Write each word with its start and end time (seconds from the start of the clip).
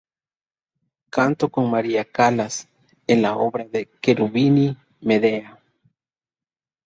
Cantó 1.11 1.49
con 1.49 1.69
Maria 1.69 2.03
Callas 2.05 2.67
en 3.05 3.21
la 3.21 3.37
obra 3.37 3.65
de 3.65 3.87
Cherubini 4.01 4.75
"Medea". 5.01 5.59